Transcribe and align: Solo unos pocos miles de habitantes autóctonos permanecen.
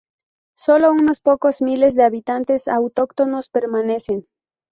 Solo 0.57 0.91
unos 0.91 1.19
pocos 1.19 1.61
miles 1.61 1.93
de 1.93 2.03
habitantes 2.03 2.67
autóctonos 2.67 3.49
permanecen. 3.49 4.25